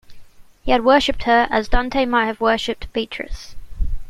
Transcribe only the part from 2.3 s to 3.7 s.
worshiped Beatrice.